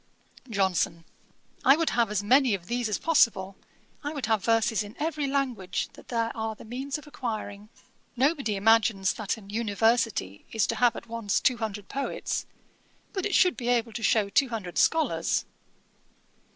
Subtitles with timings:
[0.49, 1.05] JOHNSON.
[1.63, 3.55] 'I would have as many of these as possible;
[4.03, 7.69] I would have verses in every language that there are the means of acquiring.
[8.15, 12.47] Nobody imagines that an University is to have at once two hundred poets;
[13.13, 15.45] but it should be able to show two hundred scholars.